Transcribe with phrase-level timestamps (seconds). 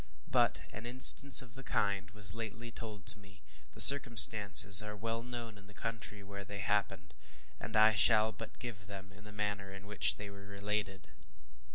[0.31, 5.21] But an instance of the kind was lately told to me; the circumstances are well
[5.21, 7.13] known in the country where they happened,
[7.59, 11.09] and I shall but give them in the manner in which they were related.